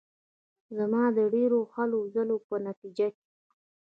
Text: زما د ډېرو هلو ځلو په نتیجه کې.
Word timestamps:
زما 0.77 1.03
د 1.17 1.19
ډېرو 1.33 1.59
هلو 1.73 1.99
ځلو 2.15 2.37
په 2.47 2.55
نتیجه 2.67 3.07
کې. 3.15 3.25